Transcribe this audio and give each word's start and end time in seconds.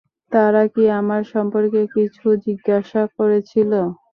তারা 0.31 0.63
কি 0.73 0.83
আমার 0.99 1.21
সম্পর্কে 1.33 1.81
কিছু 1.95 2.25
জিজ্ঞাসা 2.45 3.01
করেছিল? 3.17 3.71